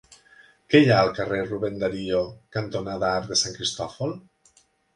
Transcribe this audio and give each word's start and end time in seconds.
Què 0.73 0.79
hi 0.79 0.87
ha 0.93 0.97
al 1.01 1.11
carrer 1.19 1.41
Rubén 1.49 1.77
Darío 1.85 2.23
cantonada 2.57 3.13
Arc 3.21 3.31
de 3.35 3.41
Sant 3.45 3.57
Cristòfol? 3.61 4.21